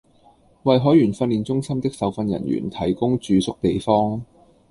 [0.63, 4.25] 為海員訓練中心的受訓人員提供住宿地方